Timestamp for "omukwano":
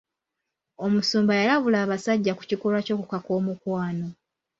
3.39-4.07